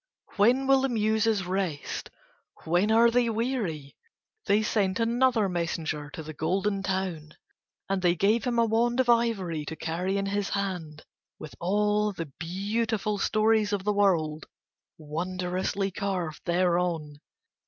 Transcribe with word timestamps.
When 0.37 0.65
will 0.65 0.81
the 0.81 0.89
Muses 0.89 1.45
rest? 1.45 2.09
When 2.63 2.89
are 2.91 3.11
they 3.11 3.29
weary? 3.29 3.95
They 4.47 4.63
sent 4.63 4.99
another 4.99 5.47
messenger 5.47 6.09
to 6.15 6.23
the 6.23 6.33
Golden 6.33 6.81
Town. 6.81 7.35
And 7.87 8.01
they 8.01 8.15
gave 8.15 8.45
him 8.45 8.57
a 8.57 8.65
wand 8.65 8.99
of 8.99 9.09
ivory 9.09 9.63
to 9.65 9.75
carry 9.75 10.17
in 10.17 10.25
his 10.25 10.49
hand 10.49 11.05
with 11.37 11.53
all 11.59 12.13
the 12.13 12.31
beautiful 12.39 13.19
stories 13.19 13.73
of 13.73 13.83
the 13.83 13.93
world 13.93 14.47
wondrously 14.97 15.91
carved 15.91 16.45
thereon. 16.45 17.17